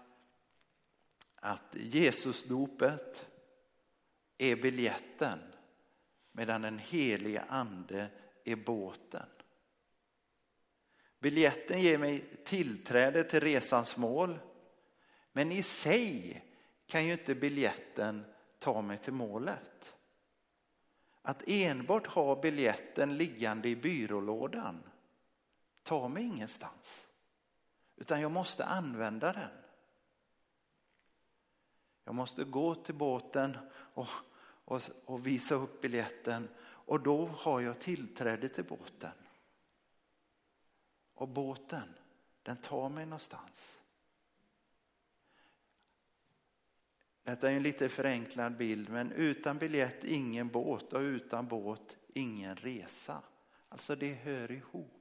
att 1.37 1.75
Jesusdopet 1.75 3.29
är 4.39 4.57
biljetten 4.57 5.39
medan 6.33 6.63
den 6.63 6.79
helige 6.79 7.45
ande 7.49 8.09
är 8.45 8.57
båten. 8.57 9.27
Biljetten 11.19 11.81
ger 11.81 11.99
mig 11.99 12.25
tillträde 12.45 13.25
till 13.25 13.41
resans 13.41 13.97
mål. 13.97 14.39
Men 15.33 15.53
i 15.53 15.63
sig 15.63 16.45
kan 16.87 17.07
ju 17.07 17.13
inte 17.13 17.35
biljetten 17.35 18.25
ta 18.59 18.83
mig 18.83 18.99
till 18.99 19.13
målet. 19.13 19.97
Att 21.23 21.43
enbart 21.47 22.07
ha 22.07 22.41
biljetten 22.41 23.17
liggande 23.17 23.69
i 23.69 23.77
byrålådan 23.77 24.83
tar 25.83 26.09
mig 26.09 26.23
ingenstans. 26.23 27.07
Utan 27.97 28.21
jag 28.21 28.31
måste 28.31 28.65
använda 28.65 29.33
den. 29.33 29.51
Jag 32.09 32.15
måste 32.15 32.45
gå 32.45 32.75
till 32.75 32.95
båten 32.95 33.57
och, 33.71 34.09
och, 34.65 34.83
och 35.05 35.27
visa 35.27 35.55
upp 35.55 35.81
biljetten 35.81 36.49
och 36.61 37.01
då 37.01 37.27
har 37.27 37.61
jag 37.61 37.79
tillträde 37.79 38.49
till 38.49 38.65
båten. 38.65 39.11
Och 41.15 41.29
båten, 41.29 41.95
den 42.43 42.57
tar 42.57 42.89
mig 42.89 43.07
någonstans. 43.07 43.79
Detta 47.23 47.51
är 47.51 47.57
en 47.57 47.63
lite 47.63 47.89
förenklad 47.89 48.57
bild, 48.57 48.89
men 48.91 49.13
utan 49.13 49.59
biljett 49.59 50.05
ingen 50.05 50.49
båt 50.49 50.93
och 50.93 51.01
utan 51.01 51.49
båt 51.49 51.97
ingen 52.15 52.57
resa. 52.57 53.23
Alltså 53.69 53.97
det 53.97 54.15
hör 54.15 54.51
ihop. 54.51 54.98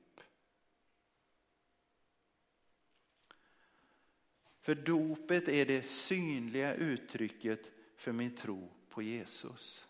För 4.68 4.76
dopet 4.76 5.48
är 5.48 5.66
det 5.66 5.84
synliga 5.84 6.76
uttrycket 6.76 7.72
för 7.96 8.12
min 8.12 8.36
tro 8.36 8.70
på 8.90 9.02
Jesus. 9.02 9.88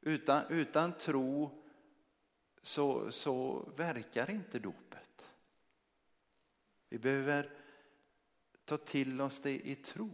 Utan, 0.00 0.46
utan 0.48 0.92
tro 0.92 1.62
så, 2.62 3.12
så 3.12 3.68
verkar 3.76 4.30
inte 4.30 4.58
dopet. 4.58 5.30
Vi 6.88 6.98
behöver 6.98 7.50
ta 8.64 8.76
till 8.76 9.20
oss 9.20 9.40
det 9.40 9.68
i 9.68 9.74
tro. 9.74 10.10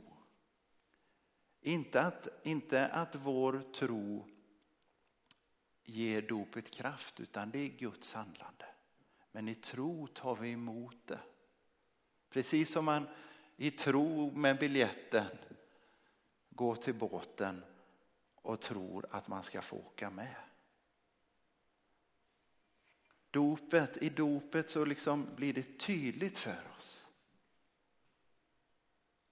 Inte 1.61 2.00
att, 2.00 2.28
inte 2.42 2.87
att 2.87 3.14
vår 3.14 3.64
tro 3.75 4.28
ger 5.84 6.22
dopet 6.22 6.70
kraft, 6.70 7.20
utan 7.20 7.50
det 7.50 7.58
är 7.58 7.68
Guds 7.68 8.14
handlande. 8.14 8.66
Men 9.30 9.49
i 9.49 9.54
tro 9.54 10.06
tar 10.06 10.37
vi 10.37 10.50
emot 10.50 11.06
det. 11.06 11.20
Precis 12.33 12.71
som 12.71 12.85
man 12.85 13.09
i 13.57 13.71
tro 13.71 14.31
med 14.31 14.59
biljetten 14.59 15.27
går 16.51 16.75
till 16.75 16.95
båten 16.95 17.65
och 18.35 18.61
tror 18.61 19.07
att 19.11 19.29
man 19.29 19.43
ska 19.43 19.62
få 19.62 19.77
åka 19.77 20.11
med. 20.11 20.35
Dopet, 23.31 23.97
I 24.03 24.09
dopet 24.09 24.71
så 24.71 24.85
liksom 24.85 25.27
blir 25.37 25.53
det 25.53 25.79
tydligt 25.79 26.39
för 26.39 26.62
oss. 26.79 27.07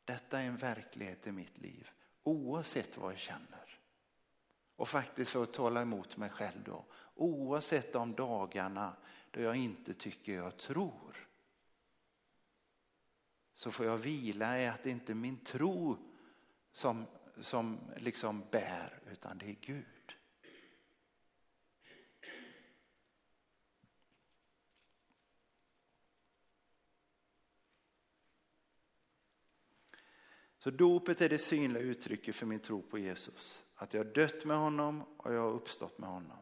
Detta 0.05 0.41
är 0.41 0.47
en 0.47 0.57
verklighet 0.57 1.27
i 1.27 1.33
mitt 1.33 1.59
liv 1.59 1.91
oavsett 2.23 2.99
vad 2.99 3.13
jag 3.13 3.19
känner. 3.19 3.79
Och 4.77 4.89
faktiskt 4.89 5.31
för 5.31 5.43
att 5.43 5.53
tala 5.53 5.83
emot 5.83 6.17
mig 6.17 6.31
själv 6.31 6.63
då, 6.65 6.85
oavsett 7.15 7.93
de 7.93 8.15
dagarna 8.15 8.97
då 9.31 9.41
jag 9.41 9.57
inte 9.57 9.95
tycker 9.95 10.35
jag 10.35 10.57
tror. 10.57 11.30
Så 13.61 13.71
får 13.71 13.87
jag 13.87 13.99
vila 13.99 14.61
i 14.61 14.67
att 14.67 14.83
det 14.83 14.91
inte 14.91 15.13
är 15.13 15.15
min 15.15 15.37
tro 15.37 15.97
som, 16.73 17.07
som 17.41 17.79
liksom 17.97 18.45
bär 18.51 19.01
utan 19.13 19.39
det 19.39 19.47
är 19.47 19.57
Gud. 19.61 19.85
Så 30.59 30.71
dopet 30.71 31.21
är 31.21 31.29
det 31.29 31.39
synliga 31.39 31.83
uttrycket 31.83 32.37
för 32.37 32.47
min 32.47 32.61
tro 32.61 32.83
på 32.83 32.99
Jesus. 32.99 33.65
Att 33.75 33.95
jag 33.95 34.05
har 34.05 34.13
dött 34.13 34.45
med 34.45 34.57
honom 34.57 35.03
och 35.17 35.35
jag 35.35 35.41
har 35.41 35.53
uppstått 35.53 35.99
med 35.99 36.09
honom. 36.09 36.39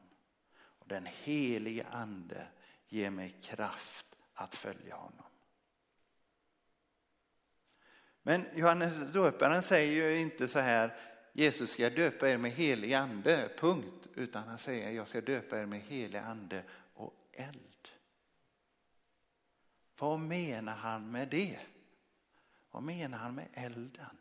Och 0.56 0.88
den 0.88 1.06
helige 1.06 1.86
ande 1.86 2.48
ger 2.88 3.10
mig 3.10 3.38
kraft 3.40 4.06
att 4.34 4.54
följa 4.54 4.96
honom. 4.96 5.27
Men 8.28 8.44
Johannes 8.54 9.12
döparen 9.12 9.62
säger 9.62 9.92
ju 9.92 10.20
inte 10.20 10.48
så 10.48 10.58
här, 10.58 10.96
Jesus 11.32 11.70
ska 11.70 11.90
döpa 11.90 12.30
er 12.30 12.36
med 12.36 12.52
helig 12.52 12.94
ande, 12.94 13.50
punkt. 13.58 14.08
Utan 14.14 14.48
han 14.48 14.58
säger, 14.58 14.90
jag 14.90 15.08
ska 15.08 15.20
döpa 15.20 15.60
er 15.60 15.66
med 15.66 15.80
helig 15.80 16.18
ande 16.18 16.62
och 16.94 17.14
eld. 17.32 17.88
Vad 19.98 20.20
menar 20.20 20.74
han 20.74 21.10
med 21.10 21.28
det? 21.28 21.58
Vad 22.70 22.82
menar 22.82 23.18
han 23.18 23.34
med 23.34 23.48
elden? 23.52 24.16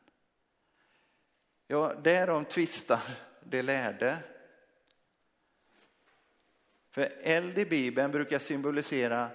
Ja, 1.67 1.93
därom 1.93 2.45
tvistar 2.45 3.01
de 3.43 3.61
lärde. 3.61 4.17
För 6.89 7.11
eld 7.21 7.57
i 7.57 7.65
Bibeln 7.65 8.11
brukar 8.11 8.39
symbolisera 8.39 9.29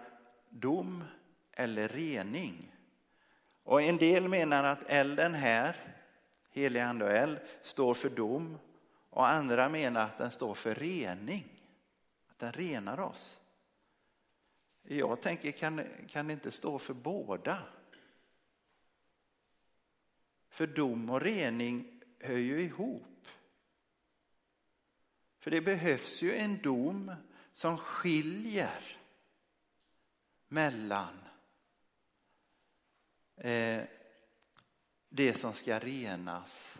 dom 0.49 1.05
eller 1.53 1.89
rening. 1.89 2.72
Och 3.63 3.83
en 3.83 3.97
del 3.97 4.29
menar 4.29 4.65
att 4.65 4.83
elden 4.87 5.35
här, 5.35 5.97
helig 6.51 6.81
ande 6.81 7.05
och 7.05 7.11
eld, 7.11 7.41
står 7.63 7.95
för 7.95 8.11
dom. 8.11 8.59
Och 9.11 9.29
andra 9.29 9.69
menar 9.69 10.05
att 10.05 10.19
den 10.19 10.31
står 10.31 10.55
för 10.55 10.75
rening. 10.75 11.45
Att 12.31 12.39
den 12.39 12.53
renar 12.53 13.01
oss. 13.01 13.41
Jag 14.83 15.21
tänker, 15.21 15.51
kan, 15.51 15.83
kan 16.09 16.27
det 16.27 16.33
inte 16.33 16.51
stå 16.51 16.79
för 16.79 16.95
båda? 16.95 17.59
För 20.49 20.67
dom 20.67 21.11
och 21.11 21.21
rening 21.21 22.03
hör 22.21 22.37
ju 22.37 22.61
ihop. 22.61 23.29
För 25.39 25.51
det 25.51 25.61
behövs 25.61 26.23
ju 26.23 26.33
en 26.35 26.63
dom 26.63 27.15
som 27.53 27.79
skiljer 27.79 28.99
mellan 30.49 31.22
Eh, 33.37 33.83
det 35.09 35.35
som 35.35 35.53
ska 35.53 35.79
renas 35.79 36.79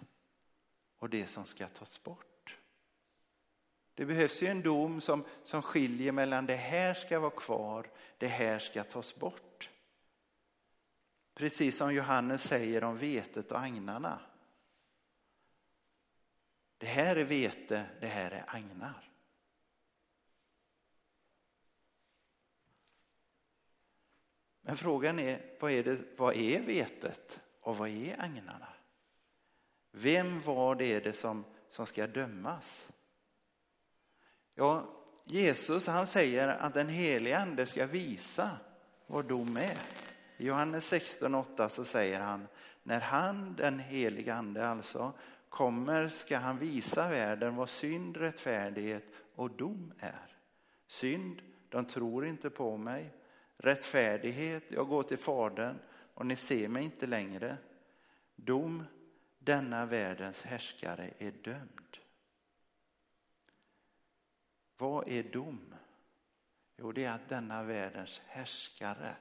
och 0.99 1.11
det 1.11 1.27
som 1.27 1.45
ska 1.45 1.69
tas 1.69 2.03
bort. 2.03 2.59
Det 3.95 4.07
behövs 4.07 4.43
ju 4.43 4.47
en 4.47 4.63
dom 4.63 5.01
som, 5.01 5.25
som 5.45 5.63
skiljer 5.63 6.13
mellan 6.13 6.47
det 6.47 6.57
här 6.57 6.95
ska 6.95 7.21
vara 7.21 7.31
kvar, 7.31 7.91
det 8.19 8.27
här 8.27 8.59
ska 8.59 8.85
tas 8.85 9.15
bort. 9.15 9.71
Precis 11.35 11.77
som 11.77 11.95
Johannes 11.95 12.43
säger 12.43 12.85
om 12.85 12.99
vetet 12.99 13.53
och 13.53 13.61
agnarna. 13.61 14.21
Det 16.79 16.87
här 16.87 17.17
är 17.17 17.25
vete, 17.25 17.87
det 18.01 18.07
här 18.07 18.31
är 18.31 18.45
agnar. 18.47 19.12
Men 24.63 24.77
frågan 24.77 25.19
är, 25.19 25.41
vad 25.61 25.73
är, 25.73 25.85
det, 25.85 25.99
vad 26.17 26.37
är 26.37 26.61
vetet 26.61 27.41
och 27.61 27.77
vad 27.77 27.89
är 27.89 28.17
agnarna? 28.19 28.69
Vem 29.91 30.41
var 30.41 30.75
det, 30.75 31.01
det 31.01 31.13
som, 31.13 31.45
som 31.69 31.87
ska 31.87 32.07
dömas? 32.07 32.89
Ja, 34.55 34.85
Jesus 35.25 35.87
han 35.87 36.07
säger 36.07 36.49
att 36.49 36.75
den 36.75 36.89
helige 36.89 37.39
ande 37.39 37.67
ska 37.67 37.87
visa 37.87 38.51
vad 39.07 39.25
dom 39.25 39.57
är. 39.57 39.79
I 40.37 40.47
Johannes 40.47 40.93
16.8 40.93 41.69
så 41.69 41.85
säger 41.85 42.21
han, 42.21 42.49
när 42.83 43.01
han, 43.01 43.55
den 43.57 43.79
helige 43.79 44.35
ande 44.35 44.69
alltså, 44.69 45.13
kommer 45.49 46.09
ska 46.09 46.39
han 46.39 46.59
visa 46.59 47.09
världen 47.09 47.57
vad 47.57 47.69
synd, 47.69 48.17
rättfärdighet 48.17 49.05
och 49.35 49.51
dom 49.51 49.93
är. 49.99 50.37
Synd, 50.87 51.43
de 51.69 51.85
tror 51.85 52.27
inte 52.27 52.51
på 52.51 52.77
mig. 52.77 53.15
Rättfärdighet, 53.63 54.65
jag 54.71 54.89
går 54.89 55.03
till 55.03 55.19
Fadern 55.19 55.79
och 56.15 56.27
ni 56.27 56.37
ser 56.37 56.69
mig 56.69 56.85
inte 56.85 57.07
längre. 57.07 57.59
Dom, 58.37 58.85
denna 59.39 59.87
världens 59.87 60.43
härskare 60.43 61.15
är 61.19 61.31
dömd. 61.31 61.99
Vad 64.77 65.09
är 65.09 65.23
dom? 65.23 65.75
Jo, 66.77 66.93
det 66.93 67.05
är 67.05 67.13
att 67.13 67.29
denna 67.29 67.63
världens 67.63 68.21
härskare 68.27 69.17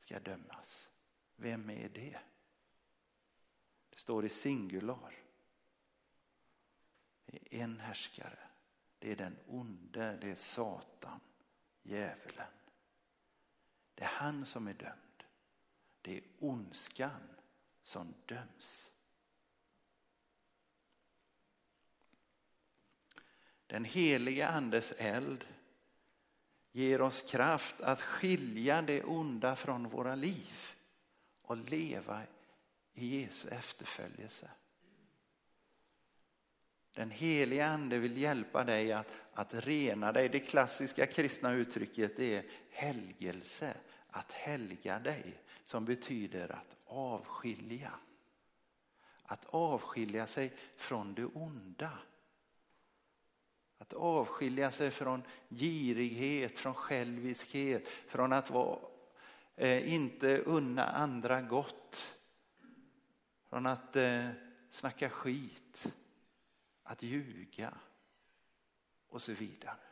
ska 0.00 0.20
dömas. 0.20 0.88
Vem 1.36 1.70
är 1.70 1.88
det? 1.88 2.18
Det 3.90 3.98
står 3.98 4.24
i 4.24 4.28
singular. 4.28 5.14
Det 7.26 7.38
är 7.50 7.64
en 7.64 7.80
härskare. 7.80 8.38
Det 8.98 9.12
är 9.12 9.16
den 9.16 9.38
onde, 9.46 10.16
det 10.20 10.30
är 10.30 10.34
Satan, 10.34 11.20
djävulen. 11.82 12.46
Det 14.02 14.06
är 14.06 14.10
han 14.12 14.46
som 14.46 14.66
är 14.66 14.74
dömd. 14.74 15.22
Det 16.00 16.16
är 16.16 16.22
ondskan 16.38 17.28
som 17.82 18.14
döms. 18.26 18.90
Den 23.66 23.84
heliga 23.84 24.48
andes 24.48 24.92
eld 24.92 25.44
ger 26.72 27.00
oss 27.00 27.30
kraft 27.30 27.80
att 27.80 28.00
skilja 28.00 28.82
det 28.82 29.04
onda 29.04 29.56
från 29.56 29.88
våra 29.88 30.14
liv 30.14 30.74
och 31.42 31.56
leva 31.56 32.22
i 32.92 33.20
Jesu 33.20 33.48
efterföljelse. 33.48 34.50
Den 36.94 37.10
heliga 37.10 37.66
ande 37.66 37.98
vill 37.98 38.16
hjälpa 38.16 38.64
dig 38.64 38.92
att, 38.92 39.12
att 39.34 39.54
rena 39.54 40.12
dig. 40.12 40.28
Det 40.28 40.40
klassiska 40.40 41.06
kristna 41.06 41.52
uttrycket 41.52 42.18
är 42.18 42.44
helgelse, 42.70 43.74
att 44.12 44.32
helga 44.32 44.98
dig, 44.98 45.42
som 45.64 45.84
betyder 45.84 46.52
att 46.52 46.76
avskilja. 46.86 47.92
Att 49.22 49.46
avskilja 49.50 50.26
sig 50.26 50.52
från 50.76 51.14
det 51.14 51.24
onda. 51.24 51.98
Att 53.78 53.92
avskilja 53.92 54.70
sig 54.70 54.90
från 54.90 55.22
girighet, 55.48 56.58
från 56.58 56.74
själviskhet, 56.74 57.88
från 57.88 58.32
att 58.32 58.50
vara, 58.50 58.78
eh, 59.56 59.94
inte 59.94 60.38
unna 60.38 60.84
andra 60.86 61.42
gott. 61.42 62.16
Från 63.48 63.66
att 63.66 63.96
eh, 63.96 64.28
snacka 64.70 65.10
skit, 65.10 65.92
att 66.82 67.02
ljuga 67.02 67.74
och 69.08 69.22
så 69.22 69.32
vidare. 69.32 69.91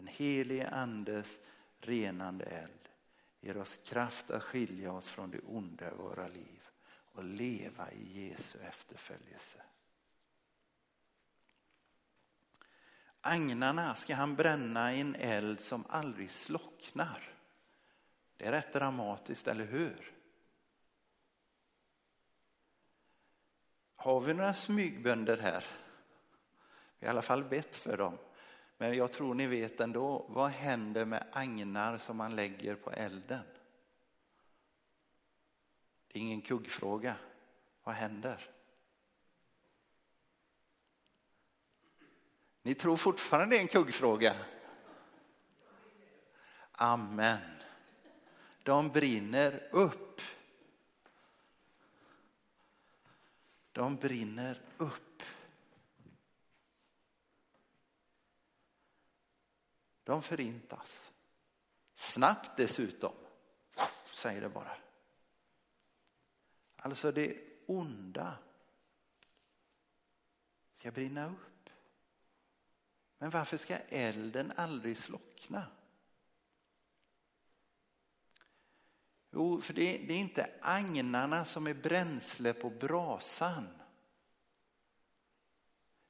Den 0.00 0.08
helige 0.08 0.68
andes 0.68 1.38
renande 1.80 2.44
eld 2.44 2.88
ger 3.40 3.56
oss 3.56 3.78
kraft 3.84 4.30
att 4.30 4.42
skilja 4.42 4.92
oss 4.92 5.08
från 5.08 5.30
det 5.30 5.38
onda 5.38 5.90
i 5.90 5.94
våra 5.94 6.28
liv 6.28 6.68
och 6.88 7.24
leva 7.24 7.90
i 7.90 8.28
Jesu 8.28 8.58
efterföljelse. 8.58 9.62
Agnarna 13.20 13.94
ska 13.94 14.14
han 14.14 14.36
bränna 14.36 14.94
i 14.94 15.00
en 15.00 15.14
eld 15.14 15.60
som 15.60 15.84
aldrig 15.88 16.30
slocknar. 16.30 17.34
Det 18.36 18.46
är 18.46 18.52
rätt 18.52 18.72
dramatiskt, 18.72 19.48
eller 19.48 19.64
hur? 19.64 20.12
Har 23.96 24.20
vi 24.20 24.34
några 24.34 24.54
smygbönder 24.54 25.36
här? 25.36 25.64
Vi 26.98 27.06
har 27.06 27.12
i 27.12 27.16
alla 27.16 27.22
fall 27.22 27.44
bett 27.44 27.76
för 27.76 27.96
dem. 27.96 28.18
Men 28.80 28.94
jag 28.94 29.12
tror 29.12 29.34
ni 29.34 29.46
vet 29.46 29.80
ändå, 29.80 30.26
vad 30.28 30.50
händer 30.50 31.04
med 31.04 31.26
agnar 31.32 31.98
som 31.98 32.16
man 32.16 32.36
lägger 32.36 32.74
på 32.74 32.90
elden? 32.90 33.42
Det 36.08 36.18
är 36.18 36.22
ingen 36.22 36.40
kuggfråga. 36.40 37.16
Vad 37.82 37.94
händer? 37.94 38.50
Ni 42.62 42.74
tror 42.74 42.96
fortfarande 42.96 43.54
det 43.54 43.58
är 43.58 43.62
en 43.62 43.68
kuggfråga? 43.68 44.36
Amen. 46.72 47.62
De 48.62 48.88
brinner 48.88 49.68
upp. 49.72 50.20
De 53.72 53.96
brinner 53.96 54.60
upp. 54.76 55.22
De 60.10 60.22
förintas. 60.22 61.10
Snabbt 61.94 62.56
dessutom, 62.56 63.12
säger 64.04 64.40
det 64.40 64.48
bara. 64.48 64.76
Alltså 66.76 67.12
det 67.12 67.38
onda 67.66 68.38
ska 70.78 70.90
brinna 70.90 71.26
upp. 71.26 71.70
Men 73.18 73.30
varför 73.30 73.56
ska 73.56 73.76
elden 73.78 74.52
aldrig 74.56 74.96
slockna? 74.96 75.66
Jo, 79.30 79.60
för 79.60 79.74
det, 79.74 79.98
det 79.98 80.14
är 80.14 80.18
inte 80.18 80.50
agnarna 80.60 81.44
som 81.44 81.66
är 81.66 81.74
bränsle 81.74 82.52
på 82.52 82.70
brasan. 82.70 83.68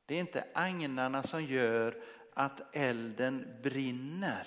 Det 0.07 0.15
är 0.15 0.21
inte 0.21 0.47
agnarna 0.55 1.23
som 1.23 1.45
gör 1.45 2.05
att 2.41 2.77
elden 2.77 3.57
brinner. 3.63 4.47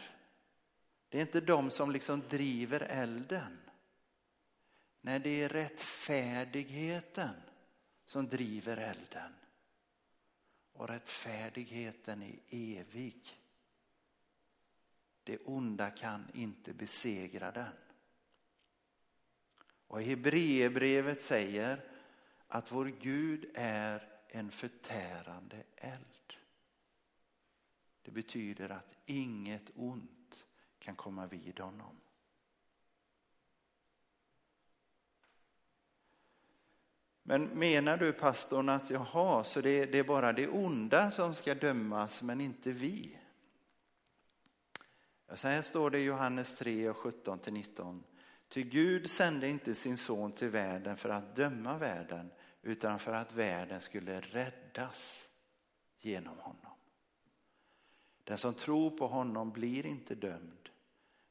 Det 1.10 1.18
är 1.18 1.22
inte 1.22 1.42
de 1.42 1.72
som 1.72 1.92
liksom 1.92 2.24
driver 2.30 2.80
elden. 2.80 3.58
Nej, 5.02 5.20
det 5.20 5.44
är 5.44 5.50
rättfärdigheten 5.50 7.36
som 8.06 8.28
driver 8.28 8.78
elden. 8.78 9.34
Och 10.74 10.88
rättfärdigheten 10.88 12.22
är 12.22 12.36
evig. 12.50 13.22
Det 15.24 15.38
onda 15.38 15.90
kan 15.90 16.26
inte 16.34 16.74
besegra 16.74 17.52
den. 17.52 17.74
Och 19.88 20.04
Hebreerbrevet 20.04 21.22
säger 21.22 21.84
att 22.48 22.72
vår 22.72 22.86
Gud 22.86 23.52
är 23.54 24.10
en 24.28 24.52
förtärande 24.52 25.64
eld. 25.76 26.23
Det 28.04 28.12
betyder 28.12 28.70
att 28.70 28.98
inget 29.06 29.72
ont 29.76 30.46
kan 30.80 30.96
komma 30.96 31.28
vid 31.28 31.60
honom. 31.60 32.00
Men 37.24 37.44
menar 37.44 37.98
du 37.98 38.14
pastorn 38.14 38.70
att 38.70 38.90
jaha, 38.90 39.44
så 39.44 39.62
det, 39.62 39.86
det 39.86 40.00
är 40.00 40.04
bara 40.04 40.34
det 40.34 40.48
onda 40.48 41.12
som 41.12 41.36
ska 41.36 41.56
dömas 41.56 42.22
men 42.22 42.42
inte 42.42 42.72
vi? 42.72 43.18
Så 45.34 45.48
här 45.48 45.62
står 45.62 45.90
det 45.90 46.00
i 46.00 46.04
Johannes 46.04 46.56
3 46.56 46.90
och 46.90 46.98
17 46.98 47.40
till 47.40 47.54
19. 47.54 48.04
Ty 48.48 48.64
Gud 48.64 49.10
sände 49.10 49.50
inte 49.50 49.76
sin 49.76 49.98
son 49.98 50.32
till 50.32 50.50
världen 50.50 50.98
för 50.98 51.10
att 51.10 51.36
döma 51.36 51.78
världen 51.78 52.32
utan 52.62 53.00
för 53.00 53.14
att 53.14 53.34
världen 53.34 53.82
skulle 53.82 54.20
räddas 54.20 55.30
genom 56.00 56.40
honom. 56.40 56.73
Den 58.24 58.38
som 58.38 58.54
tror 58.54 58.90
på 58.90 59.08
honom 59.08 59.52
blir 59.52 59.86
inte 59.86 60.16
dömd 60.16 60.70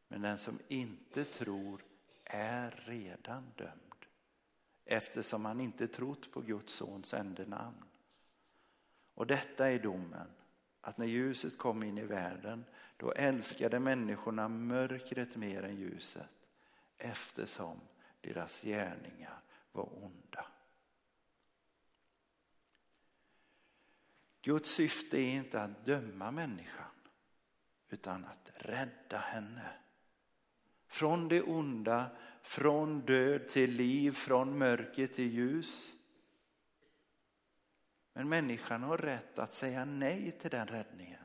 men 0.09 0.23
den 0.23 0.39
som 0.39 0.59
inte 0.69 1.25
tror 1.25 1.85
är 2.25 2.83
redan 2.87 3.53
dömd 3.57 4.07
eftersom 4.85 5.45
han 5.45 5.61
inte 5.61 5.89
trott 5.89 6.33
på 6.33 6.41
Guds 6.41 6.73
sons 6.73 7.15
enda 7.15 7.45
namn. 7.47 7.85
Och 9.15 9.27
detta 9.27 9.71
är 9.71 9.79
domen, 9.79 10.27
att 10.81 10.99
när 10.99 11.07
ljuset 11.07 11.59
kom 11.59 11.83
in 11.83 11.99
i 11.99 12.05
världen 12.05 12.65
då 12.97 13.13
älskade 13.13 13.79
människorna 13.79 14.49
mörkret 14.49 15.37
mer 15.37 15.63
än 15.63 15.77
ljuset 15.77 16.31
eftersom 16.99 17.81
deras 18.21 18.63
gärningar 18.63 19.41
var 19.73 20.05
onda. 20.05 20.22
Guds 24.43 24.71
syfte 24.71 25.19
är 25.19 25.35
inte 25.35 25.63
att 25.63 25.85
döma 25.85 26.31
människan 26.31 26.91
utan 27.89 28.25
att 28.25 28.51
rädda 28.55 29.19
henne. 29.19 29.71
Från 30.87 31.29
det 31.29 31.43
onda, 31.43 32.17
från 32.43 33.01
död 33.01 33.49
till 33.49 33.71
liv, 33.73 34.13
från 34.13 34.59
mörker 34.59 35.07
till 35.07 35.33
ljus. 35.33 35.93
Men 38.13 38.29
människan 38.29 38.83
har 38.83 38.99
rätt 38.99 39.39
att 39.39 39.55
säga 39.55 39.85
nej 39.85 40.31
till 40.31 40.51
den 40.51 40.67
räddningen. 40.67 41.25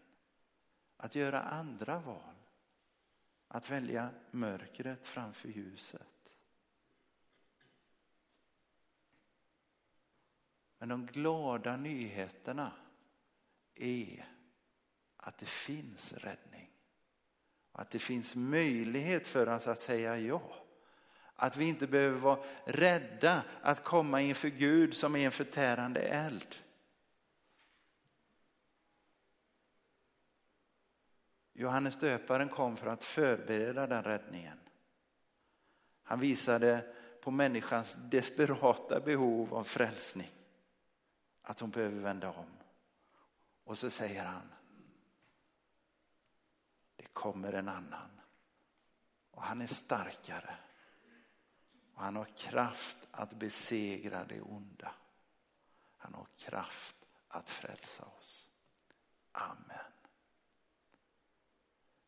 Att 0.98 1.16
göra 1.16 1.42
andra 1.42 2.00
val. 2.00 2.36
Att 3.48 3.70
välja 3.70 4.10
mörkret 4.32 5.06
framför 5.06 5.50
ljuset. 5.50 6.38
Men 10.78 10.90
de 10.90 11.06
glada 11.06 11.78
nyheterna 11.78 12.72
är 13.80 14.26
att 15.18 15.38
det 15.38 15.46
finns 15.46 16.14
räddning. 16.14 16.70
Att 17.72 17.90
det 17.90 18.00
finns 18.00 18.36
möjlighet 18.36 19.28
för 19.28 19.50
oss 19.50 19.68
att 19.68 19.82
säga 19.82 20.18
ja. 20.18 20.56
Att 21.36 21.58
vi 21.58 21.70
inte 21.70 21.88
behöver 21.88 22.20
vara 22.20 22.44
rädda 22.66 23.44
att 23.62 23.84
komma 23.84 24.22
inför 24.22 24.48
Gud 24.48 24.94
som 24.94 25.16
är 25.16 25.26
en 25.26 25.32
förtärande 25.32 26.02
eld. 26.02 26.56
Johannes 31.54 32.00
döparen 32.00 32.50
kom 32.50 32.78
för 32.78 32.88
att 32.88 33.04
förbereda 33.04 33.88
den 33.88 34.04
räddningen. 34.04 34.60
Han 36.04 36.20
visade 36.20 36.94
på 37.22 37.32
människans 37.32 37.98
desperata 38.00 39.00
behov 39.00 39.54
av 39.54 39.64
frälsning. 39.64 40.32
Att 41.42 41.60
hon 41.60 41.70
behöver 41.70 42.00
vända 42.00 42.30
om. 42.30 42.46
Och 43.68 43.78
så 43.78 43.90
säger 43.90 44.26
han, 44.26 44.54
det 46.96 47.06
kommer 47.14 47.54
en 47.54 47.70
annan. 47.70 48.22
Och 49.32 49.44
han 49.44 49.62
är 49.62 49.68
starkare. 49.68 50.58
Och 51.94 52.02
han 52.02 52.16
har 52.16 52.26
kraft 52.26 52.98
att 53.12 53.34
besegra 53.34 54.26
det 54.26 54.42
onda. 54.42 54.96
Han 55.98 56.14
har 56.14 56.28
kraft 56.38 56.96
att 57.28 57.50
frälsa 57.50 58.06
oss. 58.06 58.50
Amen. 59.32 59.92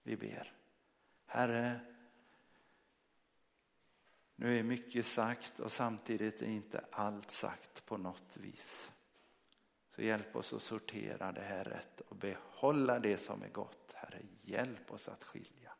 Vi 0.03 0.17
ber. 0.17 0.53
Herre, 1.25 1.79
nu 4.35 4.59
är 4.59 4.63
mycket 4.63 5.05
sagt 5.05 5.59
och 5.59 5.71
samtidigt 5.71 6.41
är 6.41 6.47
inte 6.47 6.85
allt 6.91 7.31
sagt 7.31 7.85
på 7.85 7.97
något 7.97 8.37
vis. 8.37 8.91
Så 9.99 10.05
hjälp 10.05 10.35
oss 10.35 10.53
att 10.53 10.61
sortera 10.61 11.31
det 11.31 11.41
här 11.41 11.63
rätt 11.63 12.01
och 12.01 12.15
behålla 12.15 12.99
det 12.99 13.17
som 13.17 13.43
är 13.43 13.49
gott. 13.49 13.93
Herre, 13.93 14.21
hjälp 14.41 14.91
oss 14.91 15.07
att 15.07 15.23
skilja. 15.23 15.71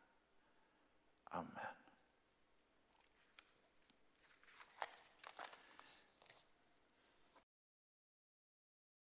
Amen. 1.24 1.69